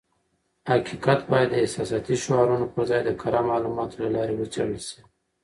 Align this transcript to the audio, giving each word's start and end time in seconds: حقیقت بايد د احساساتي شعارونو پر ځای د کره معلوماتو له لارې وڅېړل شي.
حقیقت 0.71 1.19
بايد 1.31 1.49
د 1.51 1.59
احساساتي 1.61 2.15
شعارونو 2.23 2.65
پر 2.73 2.81
ځای 2.89 3.01
د 3.05 3.09
کره 3.21 3.41
معلوماتو 3.49 3.97
له 4.03 4.09
لارې 4.15 4.33
وڅېړل 4.37 4.79
شي. 4.89 4.99